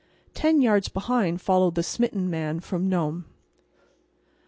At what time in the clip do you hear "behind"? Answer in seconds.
0.89-1.41